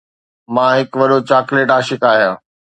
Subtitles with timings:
[0.53, 2.33] مان هڪ وڏو چاکليٽ عاشق آهيان.